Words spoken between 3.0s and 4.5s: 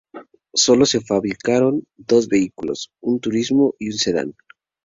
un turismo y un sedán.